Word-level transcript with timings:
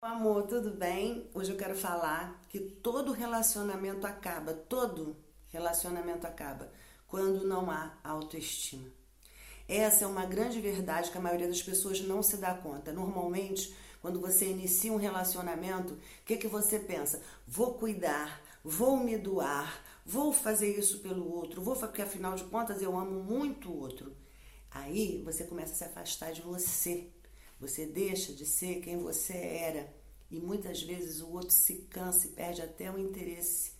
Amor, 0.00 0.44
tudo 0.46 0.70
bem? 0.70 1.28
Hoje 1.34 1.50
eu 1.50 1.56
quero 1.56 1.74
falar 1.74 2.40
que 2.48 2.60
todo 2.60 3.10
relacionamento 3.10 4.06
acaba, 4.06 4.54
todo 4.54 5.16
relacionamento 5.48 6.24
acaba 6.24 6.70
quando 7.08 7.44
não 7.44 7.68
há 7.68 7.98
autoestima. 8.04 8.88
Essa 9.66 10.04
é 10.04 10.06
uma 10.06 10.24
grande 10.24 10.60
verdade 10.60 11.10
que 11.10 11.18
a 11.18 11.20
maioria 11.20 11.48
das 11.48 11.60
pessoas 11.60 12.00
não 12.00 12.22
se 12.22 12.36
dá 12.36 12.54
conta. 12.54 12.92
Normalmente, 12.92 13.76
quando 14.00 14.20
você 14.20 14.48
inicia 14.48 14.92
um 14.92 14.98
relacionamento, 14.98 15.94
o 15.94 16.24
que, 16.24 16.36
que 16.36 16.46
você 16.46 16.78
pensa? 16.78 17.20
Vou 17.44 17.74
cuidar, 17.74 18.40
vou 18.62 18.98
me 18.98 19.18
doar, 19.18 19.82
vou 20.06 20.32
fazer 20.32 20.78
isso 20.78 21.00
pelo 21.00 21.28
outro, 21.28 21.60
vou 21.60 21.74
porque 21.74 22.02
afinal 22.02 22.36
de 22.36 22.44
contas 22.44 22.80
eu 22.80 22.96
amo 22.96 23.20
muito 23.24 23.68
o 23.68 23.80
outro. 23.80 24.16
Aí 24.70 25.20
você 25.24 25.42
começa 25.42 25.72
a 25.72 25.76
se 25.76 25.84
afastar 25.84 26.32
de 26.32 26.40
você 26.40 27.10
você 27.60 27.86
deixa 27.86 28.32
de 28.32 28.46
ser 28.46 28.80
quem 28.80 28.98
você 28.98 29.34
era 29.34 29.92
e 30.30 30.38
muitas 30.38 30.82
vezes 30.82 31.20
o 31.20 31.30
outro 31.30 31.50
se 31.50 31.86
cansa 31.90 32.26
e 32.26 32.30
perde 32.30 32.62
até 32.62 32.90
o 32.90 32.98
interesse. 32.98 33.72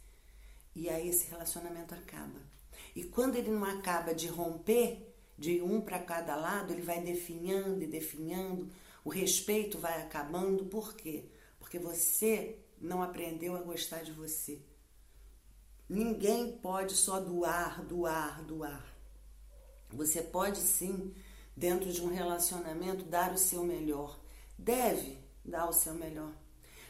E 0.75 0.89
aí 0.89 1.09
esse 1.09 1.29
relacionamento 1.29 1.95
acaba. 1.95 2.41
E 2.95 3.05
quando 3.05 3.37
ele 3.37 3.51
não 3.51 3.65
acaba 3.65 4.15
de 4.15 4.29
romper, 4.29 5.15
de 5.37 5.61
um 5.61 5.81
para 5.81 5.99
cada 6.01 6.35
lado, 6.35 6.73
ele 6.73 6.83
vai 6.83 7.01
definhando 7.01 7.83
e 7.83 7.87
definhando, 7.87 8.69
o 9.05 9.09
respeito 9.09 9.79
vai 9.79 10.03
acabando. 10.03 10.65
Por 10.67 10.95
quê? 10.95 11.27
Porque 11.59 11.79
você 11.79 12.59
não 12.81 13.03
aprendeu 13.03 13.57
a 13.57 13.63
gostar 13.63 14.03
de 14.03 14.13
você. 14.13 14.61
Ninguém 15.89 16.59
pode 16.59 16.95
só 16.95 17.21
doar, 17.21 17.85
doar, 17.85 18.45
doar. 18.45 18.95
Você 19.91 20.23
pode 20.23 20.59
sim 20.59 21.15
dentro 21.59 21.93
de 21.93 22.01
um 22.01 22.09
relacionamento, 22.09 23.05
dar 23.05 23.33
o 23.33 23.39
seu 23.39 23.65
melhor. 23.65 24.19
Deve 24.57 25.19
dar 25.45 25.69
o 25.69 25.73
seu 25.73 25.93
melhor. 25.93 26.33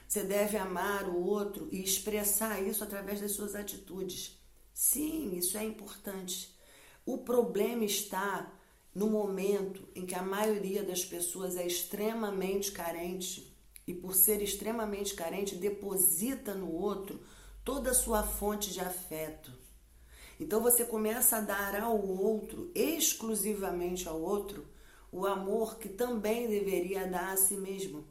Você 0.07 0.23
deve 0.23 0.57
amar 0.57 1.09
o 1.09 1.21
outro 1.21 1.69
e 1.73 1.83
expressar 1.83 2.63
isso 2.63 2.85
através 2.85 3.21
das 3.21 3.33
suas 3.33 3.55
atitudes. 3.55 4.39
Sim, 4.73 5.35
isso 5.37 5.57
é 5.57 5.65
importante. 5.65 6.55
O 7.05 7.19
problema 7.19 7.85
está 7.85 8.53
no 8.95 9.09
momento 9.09 9.89
em 9.95 10.05
que 10.05 10.15
a 10.15 10.23
maioria 10.23 10.83
das 10.83 11.05
pessoas 11.05 11.57
é 11.57 11.67
extremamente 11.67 12.71
carente 12.71 13.57
e, 13.87 13.95
por 13.95 14.15
ser 14.15 14.43
extremamente 14.43 15.15
carente, 15.15 15.57
deposita 15.57 16.55
no 16.55 16.71
outro 16.73 17.21
toda 17.65 17.91
a 17.91 17.95
sua 17.95 18.23
fonte 18.23 18.71
de 18.71 18.81
afeto. 18.81 19.53
Então 20.39 20.61
você 20.63 20.85
começa 20.85 21.37
a 21.37 21.41
dar 21.41 21.81
ao 21.81 22.01
outro, 22.01 22.71
exclusivamente 22.75 24.09
ao 24.09 24.21
outro, 24.21 24.67
o 25.11 25.27
amor 25.27 25.79
que 25.79 25.89
também 25.89 26.49
deveria 26.49 27.07
dar 27.07 27.33
a 27.33 27.37
si 27.37 27.57
mesmo. 27.57 28.07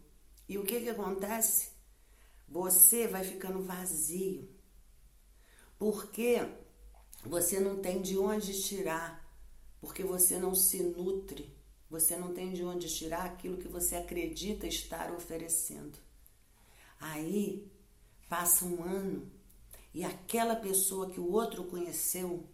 E 0.47 0.57
o 0.57 0.63
que, 0.63 0.81
que 0.81 0.89
acontece? 0.89 1.69
Você 2.47 3.07
vai 3.07 3.23
ficando 3.23 3.61
vazio. 3.61 4.49
Porque 5.77 6.47
você 7.23 7.59
não 7.59 7.77
tem 7.77 8.01
de 8.01 8.17
onde 8.17 8.61
tirar. 8.61 9.25
Porque 9.79 10.03
você 10.03 10.37
não 10.37 10.55
se 10.55 10.81
nutre. 10.81 11.55
Você 11.89 12.17
não 12.17 12.33
tem 12.33 12.51
de 12.51 12.63
onde 12.63 12.93
tirar 12.93 13.25
aquilo 13.25 13.57
que 13.57 13.67
você 13.67 13.95
acredita 13.95 14.67
estar 14.67 15.11
oferecendo. 15.11 15.97
Aí 16.99 17.69
passa 18.27 18.65
um 18.65 18.83
ano, 18.83 19.31
e 19.97 20.03
aquela 20.03 20.55
pessoa 20.55 21.09
que 21.09 21.19
o 21.19 21.31
outro 21.31 21.63
conheceu, 21.63 22.47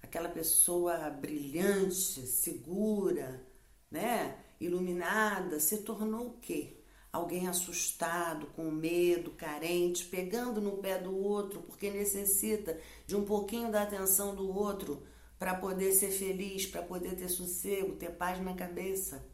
aquela 0.00 0.28
pessoa 0.28 1.10
brilhante, 1.10 2.24
segura, 2.24 3.44
né, 3.90 4.38
iluminada, 4.60 5.58
se 5.58 5.78
tornou 5.78 6.28
o 6.28 6.38
quê? 6.38 6.78
Alguém 7.12 7.48
assustado, 7.48 8.46
com 8.54 8.70
medo, 8.70 9.32
carente, 9.32 10.04
pegando 10.04 10.60
no 10.60 10.76
pé 10.76 10.96
do 10.96 11.12
outro, 11.12 11.62
porque 11.62 11.90
necessita 11.90 12.78
de 13.08 13.16
um 13.16 13.24
pouquinho 13.24 13.72
da 13.72 13.82
atenção 13.82 14.32
do 14.32 14.48
outro 14.56 15.02
para 15.36 15.56
poder 15.56 15.90
ser 15.94 16.12
feliz, 16.12 16.64
para 16.64 16.80
poder 16.80 17.16
ter 17.16 17.28
sossego, 17.28 17.96
ter 17.96 18.12
paz 18.12 18.40
na 18.40 18.54
cabeça. 18.54 19.28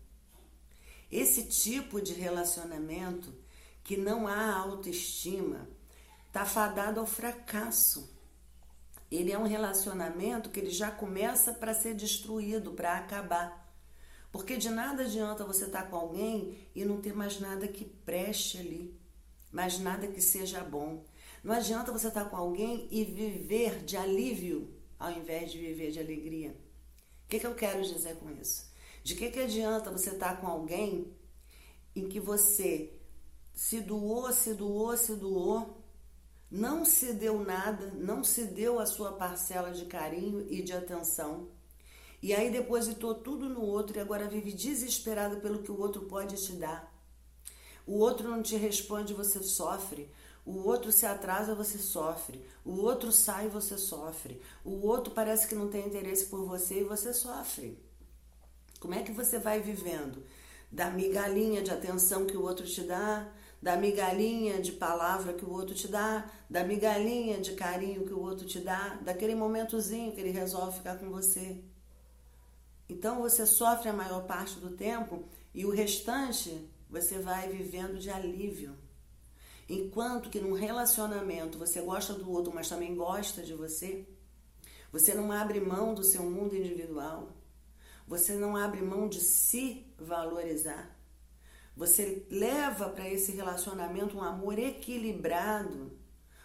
Esse 1.13 1.43
tipo 1.43 2.01
de 2.01 2.15
relacionamento 2.15 3.35
que 3.85 3.99
não 3.99 4.27
há 4.27 4.51
autoestima, 4.51 5.69
está 6.31 6.45
fadado 6.45 7.01
ao 7.01 7.07
fracasso. 7.07 8.17
Ele 9.11 9.33
é 9.33 9.39
um 9.39 9.47
relacionamento 9.47 10.49
que 10.49 10.61
ele 10.61 10.71
já 10.71 10.89
começa 10.89 11.53
para 11.53 11.75
ser 11.75 11.95
destruído, 11.95 12.71
para 12.71 12.97
acabar. 12.97 13.69
Porque 14.31 14.57
de 14.57 14.71
nada 14.71 15.03
adianta 15.03 15.45
você 15.45 15.65
estar 15.65 15.83
tá 15.83 15.89
com 15.89 15.97
alguém 15.97 16.69
e 16.73 16.85
não 16.85 17.01
ter 17.01 17.13
mais 17.13 17.41
nada 17.41 17.67
que 17.67 17.85
preste 17.85 18.59
ali, 18.59 18.97
mais 19.51 19.81
nada 19.81 20.07
que 20.07 20.21
seja 20.21 20.63
bom. 20.63 21.05
Não 21.43 21.53
adianta 21.53 21.91
você 21.91 22.07
estar 22.07 22.25
tá 22.25 22.31
com 22.31 22.37
alguém 22.37 22.87
e 22.93 23.05
viver 23.05 23.83
de 23.83 23.97
alívio 23.97 24.73
ao 25.01 25.11
invés 25.11 25.51
de 25.51 25.59
viver 25.59 25.91
de 25.91 25.99
alegria. 25.99 26.57
O 27.25 27.29
que, 27.29 27.41
que 27.41 27.47
eu 27.47 27.57
quero 27.57 27.83
dizer 27.83 28.17
com 28.17 28.31
isso? 28.31 28.71
De 29.03 29.17
que, 29.17 29.31
que 29.31 29.41
adianta 29.41 29.91
você 29.91 30.11
estar 30.11 30.37
tá 30.37 30.41
com 30.41 30.47
alguém 30.47 31.13
em 31.97 32.09
que 32.09 32.21
você 32.21 32.93
se 33.53 33.81
doou, 33.81 34.33
se 34.33 34.55
doou, 34.55 34.97
se 34.97 35.17
doou, 35.17 35.80
não 36.51 36.85
se 36.85 37.13
deu 37.13 37.39
nada, 37.39 37.93
não 37.95 38.25
se 38.25 38.45
deu 38.45 38.81
a 38.81 38.87
sua 38.87 39.13
parcela 39.13 39.71
de 39.71 39.85
carinho 39.85 40.47
e 40.51 40.63
de 40.63 40.73
atenção. 40.73 41.49
E 42.23 42.35
aí 42.35 42.51
depositou 42.51 43.15
tudo 43.15 43.49
no 43.49 43.63
outro 43.63 43.97
e 43.97 44.01
agora 44.01 44.29
vive 44.29 44.53
desesperado 44.53 45.37
pelo 45.37 45.63
que 45.63 45.71
o 45.71 45.79
outro 45.79 46.03
pode 46.03 46.37
te 46.45 46.53
dar. 46.53 46.93
O 47.87 47.99
outro 47.99 48.29
não 48.29 48.43
te 48.43 48.57
responde, 48.57 49.15
você 49.15 49.43
sofre. 49.43 50.11
O 50.45 50.67
outro 50.67 50.91
se 50.91 51.07
atrasa, 51.07 51.55
você 51.55 51.79
sofre. 51.79 52.45
O 52.65 52.81
outro 52.81 53.13
sai, 53.13 53.49
você 53.49 53.79
sofre. 53.79 54.41
O 54.65 54.87
outro 54.87 55.13
parece 55.13 55.47
que 55.47 55.55
não 55.55 55.69
tem 55.69 55.87
interesse 55.87 56.27
por 56.27 56.45
você 56.45 56.81
e 56.81 56.85
você 56.85 57.13
sofre. 57.15 57.79
Como 58.81 58.95
é 58.95 59.03
que 59.03 59.13
você 59.13 59.39
vai 59.39 59.61
vivendo? 59.61 60.25
Da 60.71 60.91
migalhinha 60.91 61.63
de 61.63 61.71
atenção 61.71 62.27
que 62.27 62.37
o 62.37 62.43
outro 62.43 62.67
te 62.67 62.83
dá, 62.83 63.31
da 63.63 63.77
migalhinha 63.77 64.61
de 64.61 64.73
palavra 64.73 65.35
que 65.35 65.45
o 65.45 65.51
outro 65.51 65.75
te 65.75 65.87
dá, 65.87 66.31
da 66.49 66.65
migalhinha 66.65 67.39
de 67.41 67.53
carinho 67.53 68.07
que 68.07 68.13
o 68.13 68.21
outro 68.21 68.47
te 68.47 68.61
dá, 68.61 68.99
daquele 69.03 69.35
momentozinho 69.35 70.13
que 70.13 70.21
ele 70.21 70.31
resolve 70.31 70.79
ficar 70.79 70.99
com 70.99 71.11
você. 71.11 71.63
Então 72.89 73.21
você 73.21 73.47
sofre 73.47 73.89
a 73.89 73.93
maior 73.93 74.25
parte 74.27 74.59
do 74.59 74.71
tempo 74.71 75.25
e 75.55 75.65
o 75.65 75.71
restante 75.71 76.69
você 76.89 77.19
vai 77.19 77.49
vivendo 77.49 77.99
de 77.99 78.11
alívio. 78.11 78.77
Enquanto 79.69 80.31
que 80.31 80.41
num 80.41 80.55
relacionamento 80.55 81.57
você 81.57 81.81
gosta 81.81 82.15
do 82.15 82.29
outro, 82.29 82.53
mas 82.53 82.69
também 82.69 82.97
gosta 82.97 83.43
de 83.43 83.55
você, 83.55 84.05
você 84.91 85.15
não 85.15 85.31
abre 85.31 85.61
mão 85.61 85.95
do 85.95 86.03
seu 86.03 86.25
mundo 86.25 86.57
individual, 86.57 87.29
você 88.09 88.35
não 88.35 88.57
abre 88.57 88.83
mão 88.83 89.09
de 89.09 89.21
se 89.21 89.87
valorizar. 89.97 91.00
Você 91.77 92.27
leva 92.31 92.89
para 92.89 93.09
esse 93.09 93.33
relacionamento 93.33 94.17
um 94.17 94.23
amor 94.23 94.59
equilibrado, 94.59 95.99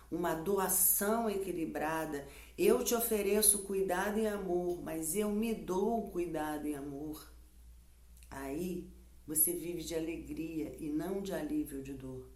uma 0.10 0.34
doação 0.34 1.30
equilibrada. 1.30 2.28
Eu 2.58 2.84
te 2.84 2.96
ofereço 2.96 3.64
cuidado 3.64 4.20
e 4.20 4.28
amor, 4.28 4.82
mas 4.82 5.16
eu 5.16 5.30
me 5.32 5.54
dou 5.54 6.10
cuidado 6.12 6.68
e 6.68 6.76
amor. 6.76 7.32
Aí 8.30 8.90
você 9.28 9.54
vive 9.54 9.84
de 9.84 9.96
alegria 9.96 10.76
e 10.80 10.90
não 10.90 11.22
de 11.22 11.34
alívio 11.34 11.82
de 11.82 11.94
dor. 11.94 12.30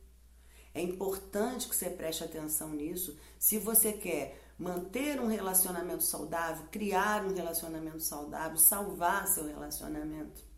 É 0.74 0.82
importante 0.82 1.68
que 1.68 1.76
você 1.76 1.90
preste 1.90 2.24
atenção 2.24 2.70
nisso 2.70 3.18
se 3.38 3.58
você 3.58 3.94
quer 3.94 4.40
manter 4.58 5.20
um 5.20 5.28
relacionamento 5.28 6.04
saudável, 6.04 6.68
criar 6.70 7.26
um 7.26 7.34
relacionamento 7.34 8.02
saudável, 8.02 8.58
salvar 8.58 9.28
seu 9.28 9.46
relacionamento. 9.48 10.49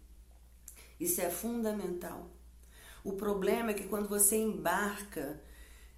Isso 1.01 1.19
é 1.19 1.31
fundamental. 1.31 2.29
O 3.03 3.13
problema 3.13 3.72
é 3.72 3.73
que 3.73 3.88
quando 3.88 4.07
você 4.07 4.38
embarca 4.38 5.41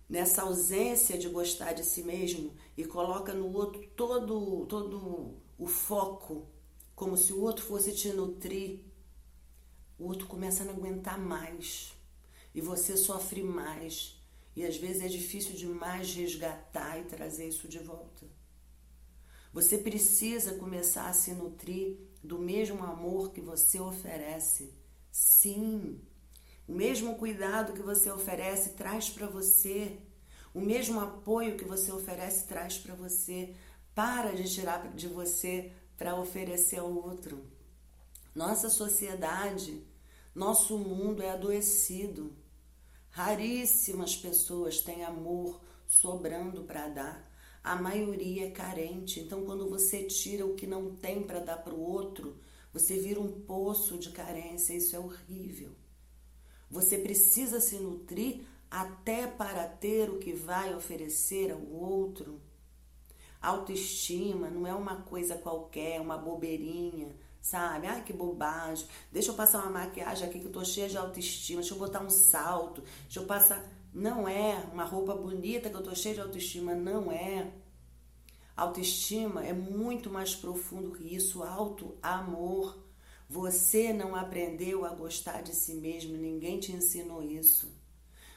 nessa 0.08 0.44
ausência 0.44 1.18
de 1.18 1.28
gostar 1.28 1.74
de 1.74 1.84
si 1.84 2.04
mesmo 2.04 2.54
e 2.78 2.86
coloca 2.86 3.34
no 3.34 3.52
outro 3.54 3.86
todo, 3.98 4.66
todo 4.66 5.36
o 5.60 5.68
foco, 5.68 6.48
como 6.96 7.18
se 7.18 7.34
o 7.34 7.42
outro 7.42 7.66
fosse 7.66 7.92
te 7.92 8.14
nutrir, 8.14 8.80
o 10.00 10.06
outro 10.06 10.26
começa 10.26 10.64
a 10.64 10.66
não 10.66 10.76
aguentar 10.76 11.20
mais 11.20 11.94
e 12.56 12.62
você 12.62 12.96
sofre 12.96 13.44
mais. 13.44 14.18
E 14.56 14.64
às 14.64 14.78
vezes 14.78 15.02
é 15.02 15.10
difícil 15.10 15.54
demais 15.54 16.16
resgatar 16.16 16.98
e 16.98 17.04
trazer 17.04 17.50
isso 17.50 17.68
de 17.68 17.80
volta. 17.80 18.26
Você 19.52 19.78
precisa 19.78 20.54
começar 20.54 21.10
a 21.10 21.14
se 21.14 21.34
nutrir 21.34 21.98
do 22.24 22.40
mesmo 22.40 22.82
amor 22.86 23.34
que 23.34 23.42
você 23.42 23.82
oferece. 23.82 24.83
Sim, 25.14 26.02
o 26.68 26.74
mesmo 26.74 27.16
cuidado 27.18 27.74
que 27.74 27.84
você 27.84 28.10
oferece 28.10 28.72
traz 28.72 29.12
para 29.12 29.28
você. 29.28 30.00
O 30.56 30.60
mesmo 30.60 31.00
apoio 31.00 31.56
que 31.56 31.64
você 31.64 31.92
oferece 31.92 32.48
traz 32.48 32.80
para 32.80 32.96
você. 32.96 33.54
Para 33.94 34.32
de 34.34 34.52
tirar 34.52 34.92
de 34.96 35.08
você 35.08 35.72
para 36.00 36.20
oferecer 36.20 36.80
ao 36.80 36.92
outro. 36.92 37.46
Nossa 38.34 38.72
sociedade, 38.72 39.86
nosso 40.34 40.80
mundo 40.80 41.22
é 41.22 41.30
adoecido. 41.30 42.36
Raríssimas 43.12 44.18
pessoas 44.18 44.82
têm 44.82 45.04
amor 45.04 45.62
sobrando 45.86 46.64
para 46.64 46.88
dar. 46.88 47.32
A 47.64 47.76
maioria 47.76 48.48
é 48.48 48.50
carente. 48.50 49.20
Então, 49.20 49.46
quando 49.46 49.70
você 49.70 50.06
tira 50.06 50.44
o 50.44 50.56
que 50.56 50.66
não 50.66 50.96
tem 50.96 51.22
para 51.22 51.40
dar 51.40 51.58
para 51.58 51.76
o 51.76 51.80
outro, 51.80 52.36
você 52.74 52.98
vira 52.98 53.20
um 53.20 53.32
poço 53.32 53.98
de 53.98 54.10
carência. 54.10 54.74
Isso 54.74 54.96
é 54.96 55.00
horrível. 55.00 55.70
Você 56.70 56.98
precisa 56.98 57.62
se 57.62 57.76
nutrir 57.76 58.42
até 58.70 59.28
para 59.28 59.68
ter 59.68 60.10
o 60.10 60.18
que 60.18 60.34
vai 60.34 60.74
oferecer 60.74 61.52
ao 61.52 61.62
outro. 61.62 62.42
Autoestima 63.40 64.50
não 64.50 64.66
é 64.66 64.74
uma 64.74 64.96
coisa 65.04 65.38
qualquer, 65.38 66.02
uma 66.02 66.18
bobeirinha, 66.18 67.16
sabe? 67.40 67.86
Ai, 67.86 68.04
que 68.04 68.12
bobagem. 68.12 68.88
Deixa 69.12 69.30
eu 69.30 69.36
passar 69.36 69.60
uma 69.60 69.82
maquiagem 69.82 70.28
aqui 70.28 70.40
que 70.40 70.46
eu 70.48 70.52
tô 70.52 70.66
cheia 70.66 70.90
de 70.90 70.98
autoestima. 70.98 71.62
Deixa 71.62 71.76
eu 71.76 71.80
botar 71.80 72.02
um 72.02 72.10
salto. 72.10 72.82
Deixa 73.04 73.20
eu 73.20 73.26
passar. 73.28 73.64
Não 73.94 74.28
é 74.28 74.66
uma 74.74 74.86
roupa 74.86 75.14
bonita 75.14 75.70
que 75.70 75.76
eu 75.76 75.84
tô 75.84 75.94
cheia 75.94 76.16
de 76.16 76.22
autoestima. 76.22 76.74
Não 76.74 77.12
é. 77.12 77.52
Autoestima 78.56 79.46
é 79.46 79.54
muito 79.54 80.10
mais 80.10 80.36
profundo 80.36 80.92
que 80.92 81.16
isso. 81.16 81.44
Auto-amor. 81.44 82.82
Você 83.30 83.92
não 83.92 84.16
aprendeu 84.16 84.86
a 84.86 84.90
gostar 84.90 85.42
de 85.42 85.56
si 85.56 85.74
mesmo, 85.74 86.16
ninguém 86.16 86.60
te 86.60 86.72
ensinou 86.72 87.24
isso. 87.24 87.72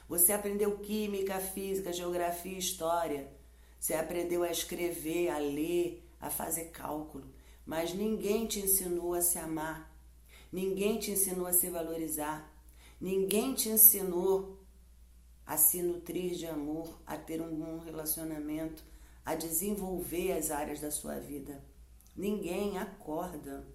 Você 0.09 0.31
aprendeu 0.31 0.79
química, 0.79 1.39
física, 1.39 1.93
geografia, 1.93 2.57
história. 2.57 3.31
Você 3.79 3.93
aprendeu 3.93 4.41
a 4.41 4.49
escrever, 4.49 5.29
a 5.29 5.37
ler, 5.37 6.03
a 6.19 6.29
fazer 6.29 6.71
cálculo. 6.71 7.31
Mas 7.65 7.93
ninguém 7.93 8.47
te 8.47 8.59
ensinou 8.59 9.13
a 9.13 9.21
se 9.21 9.37
amar. 9.37 9.93
Ninguém 10.51 10.97
te 10.97 11.11
ensinou 11.11 11.45
a 11.45 11.53
se 11.53 11.69
valorizar. 11.69 12.51
Ninguém 12.99 13.53
te 13.53 13.69
ensinou 13.69 14.57
a 15.45 15.57
se 15.57 15.83
nutrir 15.83 16.35
de 16.35 16.47
amor, 16.47 16.99
a 17.05 17.17
ter 17.17 17.41
um 17.41 17.55
bom 17.55 17.77
relacionamento, 17.77 18.83
a 19.27 19.35
desenvolver 19.35 20.31
as 20.31 20.51
áreas 20.51 20.79
da 20.79 20.89
sua 20.89 21.19
vida. 21.19 21.61
Ninguém 22.15 22.77
acorda. 22.77 23.67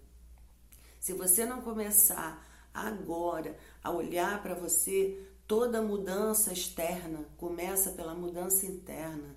Se 0.99 1.13
você 1.13 1.45
não 1.45 1.61
começar 1.61 2.43
agora 2.73 3.55
a 3.85 3.91
olhar 3.91 4.43
para 4.43 4.55
você, 4.55 5.29
toda 5.47 5.83
mudança 5.83 6.55
externa 6.55 7.27
começa 7.37 7.91
pela 7.91 8.15
mudança 8.15 8.65
interna. 8.65 9.37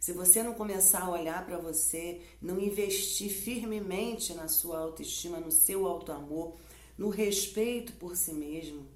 Se 0.00 0.14
você 0.14 0.42
não 0.42 0.54
começar 0.54 1.02
a 1.02 1.10
olhar 1.10 1.44
para 1.44 1.58
você, 1.58 2.22
não 2.40 2.58
investir 2.58 3.30
firmemente 3.30 4.32
na 4.32 4.48
sua 4.48 4.78
autoestima, 4.78 5.38
no 5.38 5.52
seu 5.52 5.86
autoamor, 5.86 6.56
no 6.96 7.10
respeito 7.10 7.92
por 7.96 8.16
si 8.16 8.32
mesmo, 8.32 8.88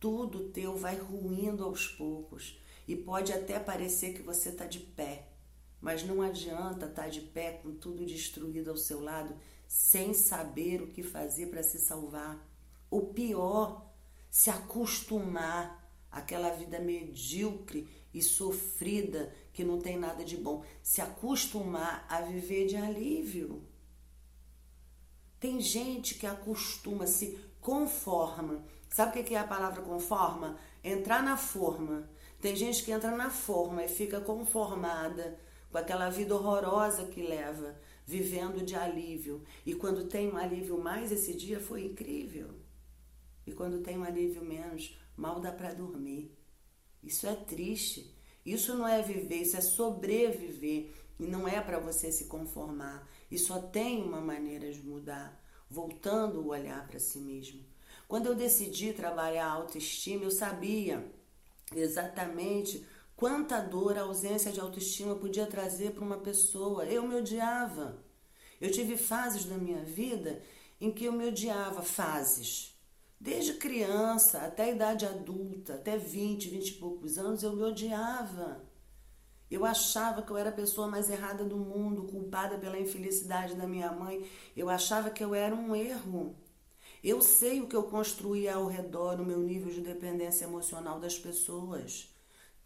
tudo 0.00 0.48
teu 0.48 0.76
vai 0.76 0.96
ruindo 0.96 1.62
aos 1.62 1.86
poucos. 1.86 2.58
E 2.88 2.96
pode 2.96 3.32
até 3.32 3.60
parecer 3.60 4.14
que 4.14 4.22
você 4.22 4.48
está 4.48 4.66
de 4.66 4.80
pé, 4.80 5.35
mas 5.80 6.02
não 6.02 6.22
adianta 6.22 6.86
estar 6.86 7.02
tá 7.02 7.08
de 7.08 7.20
pé 7.20 7.52
com 7.62 7.74
tudo 7.74 8.04
destruído 8.04 8.70
ao 8.70 8.76
seu 8.76 9.00
lado 9.00 9.36
sem 9.66 10.14
saber 10.14 10.82
o 10.82 10.88
que 10.88 11.02
fazer 11.02 11.46
para 11.46 11.62
se 11.62 11.78
salvar. 11.78 12.38
O 12.90 13.02
pior, 13.02 13.90
se 14.30 14.50
acostumar 14.50 15.84
àquela 16.10 16.50
vida 16.50 16.78
medíocre 16.78 17.88
e 18.14 18.22
sofrida 18.22 19.34
que 19.52 19.64
não 19.64 19.80
tem 19.80 19.98
nada 19.98 20.24
de 20.24 20.36
bom, 20.36 20.64
se 20.82 21.00
acostumar 21.00 22.06
a 22.08 22.20
viver 22.20 22.66
de 22.66 22.76
alívio. 22.76 23.66
Tem 25.38 25.60
gente 25.60 26.14
que 26.14 26.26
acostuma, 26.26 27.06
se 27.06 27.38
conforma. 27.60 28.64
Sabe 28.88 29.20
o 29.20 29.24
que 29.24 29.34
é 29.34 29.38
a 29.38 29.46
palavra 29.46 29.82
conforma? 29.82 30.58
Entrar 30.82 31.22
na 31.22 31.36
forma. 31.36 32.08
Tem 32.40 32.54
gente 32.54 32.84
que 32.84 32.92
entra 32.92 33.10
na 33.14 33.30
forma 33.30 33.84
e 33.84 33.88
fica 33.88 34.20
conformada 34.20 35.38
com 35.76 35.80
aquela 35.80 36.08
vida 36.08 36.34
horrorosa 36.34 37.04
que 37.04 37.20
leva 37.20 37.78
vivendo 38.06 38.64
de 38.64 38.74
alívio. 38.74 39.44
E 39.66 39.74
quando 39.74 40.08
tem 40.08 40.32
um 40.32 40.38
alívio 40.38 40.78
mais, 40.78 41.12
esse 41.12 41.34
dia 41.34 41.60
foi 41.60 41.84
incrível. 41.84 42.48
E 43.46 43.52
quando 43.52 43.82
tem 43.82 43.98
um 43.98 44.02
alívio 44.02 44.42
menos, 44.42 44.98
mal 45.14 45.38
dá 45.38 45.52
para 45.52 45.74
dormir. 45.74 46.34
Isso 47.02 47.26
é 47.26 47.34
triste. 47.34 48.10
Isso 48.42 48.74
não 48.74 48.88
é 48.88 49.02
viver, 49.02 49.42
isso 49.42 49.58
é 49.58 49.60
sobreviver. 49.60 50.94
E 51.20 51.26
não 51.26 51.46
é 51.46 51.60
para 51.60 51.78
você 51.78 52.10
se 52.10 52.24
conformar. 52.24 53.06
E 53.30 53.38
só 53.38 53.60
tem 53.60 54.02
uma 54.02 54.22
maneira 54.22 54.72
de 54.72 54.82
mudar, 54.82 55.38
voltando 55.68 56.40
o 56.40 56.48
olhar 56.48 56.86
para 56.86 56.98
si 56.98 57.18
mesmo. 57.18 57.62
Quando 58.08 58.28
eu 58.28 58.34
decidi 58.34 58.94
trabalhar 58.94 59.44
a 59.44 59.52
autoestima, 59.52 60.24
eu 60.24 60.30
sabia 60.30 61.04
exatamente 61.74 62.82
Quanta 63.16 63.62
dor 63.62 63.96
a 63.96 64.02
ausência 64.02 64.52
de 64.52 64.60
autoestima 64.60 65.14
podia 65.14 65.46
trazer 65.46 65.92
para 65.92 66.04
uma 66.04 66.18
pessoa. 66.18 66.84
Eu 66.84 67.08
me 67.08 67.14
odiava. 67.14 68.04
Eu 68.60 68.70
tive 68.70 68.94
fases 68.98 69.46
da 69.46 69.56
minha 69.56 69.82
vida 69.82 70.42
em 70.78 70.92
que 70.92 71.06
eu 71.06 71.12
me 71.12 71.26
odiava, 71.26 71.82
fases. 71.82 72.78
Desde 73.18 73.54
criança 73.54 74.40
até 74.40 74.64
a 74.64 74.70
idade 74.70 75.06
adulta, 75.06 75.76
até 75.76 75.96
20, 75.96 76.50
20 76.50 76.68
e 76.68 76.72
poucos 76.74 77.16
anos, 77.16 77.42
eu 77.42 77.56
me 77.56 77.62
odiava. 77.62 78.62
Eu 79.50 79.64
achava 79.64 80.20
que 80.20 80.30
eu 80.30 80.36
era 80.36 80.50
a 80.50 80.52
pessoa 80.52 80.86
mais 80.86 81.08
errada 81.08 81.42
do 81.42 81.56
mundo, 81.56 82.02
culpada 82.02 82.58
pela 82.58 82.78
infelicidade 82.78 83.54
da 83.54 83.66
minha 83.66 83.90
mãe. 83.92 84.28
Eu 84.54 84.68
achava 84.68 85.08
que 85.08 85.24
eu 85.24 85.34
era 85.34 85.54
um 85.54 85.74
erro. 85.74 86.36
Eu 87.02 87.22
sei 87.22 87.62
o 87.62 87.66
que 87.66 87.76
eu 87.76 87.84
construía 87.84 88.56
ao 88.56 88.66
redor, 88.66 89.18
o 89.18 89.24
meu 89.24 89.38
nível 89.38 89.72
de 89.72 89.80
dependência 89.80 90.44
emocional 90.44 91.00
das 91.00 91.18
pessoas. 91.18 92.14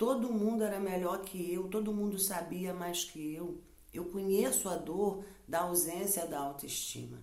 Todo 0.01 0.33
mundo 0.33 0.65
era 0.65 0.81
melhor 0.81 1.21
que 1.21 1.53
eu, 1.53 1.69
todo 1.69 1.93
mundo 1.93 2.19
sabia 2.19 2.73
mais 2.73 3.05
que 3.05 3.35
eu. 3.35 3.61
Eu 3.93 4.07
conheço 4.07 4.67
a 4.67 4.75
dor 4.75 5.23
da 5.47 5.61
ausência 5.61 6.27
da 6.27 6.39
autoestima. 6.39 7.23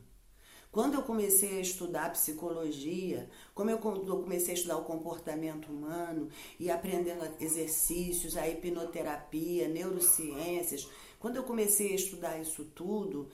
Quando 0.71 0.94
eu 0.94 1.01
comecei 1.01 1.57
a 1.57 1.62
estudar 1.62 2.12
psicologia, 2.12 3.31
como 3.56 3.71
eu 3.71 3.79
comecei 3.79 4.51
a 4.51 4.53
estudar 4.53 4.77
o 4.77 4.83
comportamento 4.83 5.71
humano 5.71 6.29
e 6.59 6.69
aprendendo 6.69 7.27
exercícios, 7.39 8.38
a 8.38 8.47
hipnoterapia, 8.47 9.68
neurociências, 9.68 10.88
quando 11.19 11.38
eu 11.38 11.44
comecei 11.45 11.94
a 11.94 11.95
estudar 11.95 12.39
isso 12.39 12.63
tudo, 12.63 13.27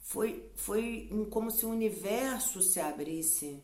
foi, 0.00 0.50
foi 0.54 1.08
como 1.30 1.50
se 1.50 1.64
o 1.64 1.70
universo 1.70 2.60
se 2.60 2.78
abrisse. 2.78 3.58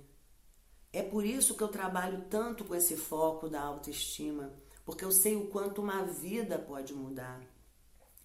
É 0.90 1.02
por 1.02 1.22
isso 1.22 1.54
que 1.54 1.62
eu 1.62 1.68
trabalho 1.68 2.24
tanto 2.30 2.64
com 2.64 2.74
esse 2.74 2.96
foco 2.96 3.50
da 3.50 3.60
autoestima 3.60 4.50
porque 4.84 5.04
eu 5.04 5.12
sei 5.12 5.36
o 5.36 5.46
quanto 5.46 5.80
uma 5.80 6.02
vida 6.04 6.58
pode 6.58 6.92
mudar. 6.92 7.40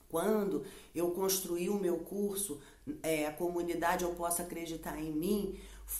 Quando 0.10 0.64
eu 0.96 1.12
construí 1.12 1.70
o 1.70 1.80
meu 1.80 2.00
curso, 2.00 2.62
é, 3.04 3.26
a 3.26 3.34
comunidade 3.34 4.04
Eu 4.04 4.16
Posso 4.16 4.42
Acreditar 4.42 5.00
em 5.00 5.12
Mim, 5.12 5.60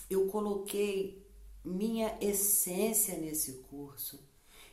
eu 0.10 0.28
coloquei 0.28 1.26
minha 1.64 2.18
essência 2.22 3.18
nesse 3.18 3.64
curso. 3.70 4.20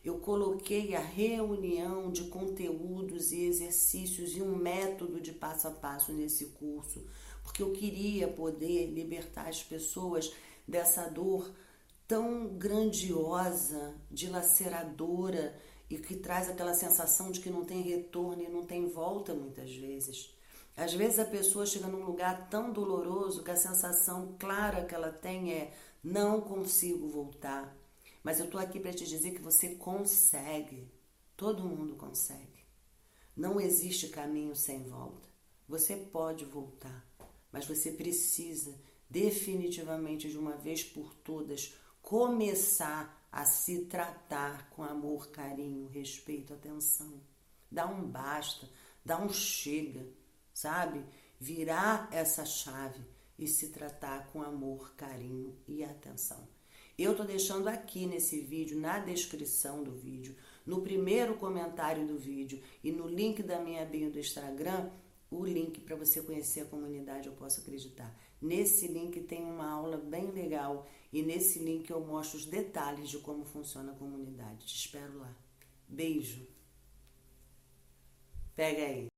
Eu 0.04 0.18
coloquei 0.18 0.94
a 0.94 1.00
reunião 1.00 2.12
de 2.12 2.25
conteúdos 2.25 3.32
e 3.32 3.44
exercícios 3.44 4.37
e 4.37 4.42
um 4.42 4.54
método 4.54 5.20
de 5.20 5.32
passo 5.32 5.66
a 5.66 5.70
passo 5.70 6.12
nesse 6.12 6.47
curso, 6.47 7.04
porque 7.42 7.62
eu 7.62 7.73
queria 7.73 8.28
poder 8.28 8.87
libertar 8.90 9.49
as 9.49 9.62
pessoas 9.62 10.32
dessa 10.68 11.09
dor 11.09 11.50
tão 12.06 12.49
grandiosa, 12.49 13.94
dilaceradora 14.11 15.59
e 15.88 15.99
que 15.99 16.17
traz 16.17 16.49
aquela 16.49 16.75
sensação 16.75 17.31
de 17.31 17.41
que 17.41 17.50
não 17.50 17.64
tem 17.64 17.83
retorno 17.83 18.43
e 18.43 18.49
não 18.49 18.64
tem 18.64 18.88
volta 18.88 19.35
muitas 19.35 19.75
vezes. 19.75 20.35
Às 20.76 20.93
vezes 20.93 21.19
a 21.19 21.25
pessoa 21.25 21.67
chega 21.67 21.87
num 21.87 22.05
lugar 22.05 22.49
tão 22.49 22.73
doloroso 22.73 23.45
que 23.45 23.50
a 23.50 23.57
sensação 23.57 24.35
clara 24.38 24.85
que 24.85 24.95
ela 24.95 25.11
tem 25.11 25.53
é 25.53 25.73
não 26.03 26.41
consigo 26.41 27.09
voltar. 27.09 27.76
Mas 28.23 28.38
eu 28.38 28.47
estou 28.47 28.61
aqui 28.61 28.81
para 28.81 28.93
te 28.93 29.07
dizer 29.07 29.33
que 29.33 29.43
você 29.43 29.75
consegue. 29.76 30.91
Todo 31.37 31.64
mundo 31.64 31.95
consegue. 31.95 32.64
Não 33.37 33.61
existe 33.61 34.09
caminho 34.09 34.57
sem 34.57 34.83
volta. 34.85 35.29
Você 35.69 35.97
pode 35.97 36.45
voltar, 36.45 37.07
mas 37.50 37.67
você 37.67 37.91
precisa 37.91 38.75
definitivamente 39.09 40.29
de 40.29 40.38
uma 40.38 40.57
vez 40.57 40.83
por 40.83 41.14
todas 41.14 41.75
começar 42.04 43.26
a 43.32 43.46
se 43.46 43.87
tratar 43.87 44.68
com 44.70 44.84
amor, 44.84 45.30
carinho, 45.30 45.88
respeito, 45.88 46.52
atenção. 46.52 47.20
Dá 47.70 47.87
um 47.87 48.04
basta, 48.04 48.68
dá 49.02 49.18
um 49.18 49.30
chega, 49.30 50.06
sabe? 50.52 51.02
Virar 51.40 52.08
essa 52.12 52.44
chave 52.44 53.02
e 53.38 53.49
se 53.49 53.70
tratar 53.70 54.26
com 54.28 54.42
amor, 54.42 54.94
carinho 54.96 55.56
e 55.66 55.82
atenção. 55.82 56.46
Eu 56.96 57.16
tô 57.16 57.25
deixando 57.25 57.68
aqui 57.68 58.06
nesse 58.06 58.38
vídeo, 58.38 58.78
na 58.78 58.99
descrição 58.99 59.82
do 59.82 59.92
vídeo, 59.92 60.37
no 60.64 60.82
primeiro 60.82 61.37
comentário 61.37 62.06
do 62.06 62.18
vídeo 62.18 62.62
e 62.84 62.92
no 62.92 63.08
link 63.08 63.42
da 63.42 63.58
minha 63.61 63.84
bio 63.84 64.12
do 64.12 64.18
Instagram, 64.18 64.90
o 65.31 65.45
link 65.45 65.81
para 65.81 65.97
você 65.97 66.23
conhecer 66.23 66.61
a 66.61 66.66
comunidade 66.66 67.28
Eu 67.28 67.35
Posso 67.35 67.61
Acreditar. 67.61 68.14
Nesse 68.40 68.87
link 68.88 69.21
tem 69.23 69.45
uma 69.45 69.71
aula 69.71 69.97
bem 69.97 70.31
legal 70.31 70.87
e 71.12 71.23
nesse 71.23 71.59
link 71.59 71.88
eu 71.90 72.00
mostro 72.00 72.38
os 72.38 72.45
detalhes 72.45 73.09
de 73.09 73.19
como 73.19 73.45
funciona 73.45 73.93
a 73.93 73.97
comunidade. 73.97 74.66
Te 74.66 74.76
espero 74.76 75.19
lá. 75.19 75.35
Beijo. 75.88 76.47
Pega 78.54 78.83
aí. 78.83 79.09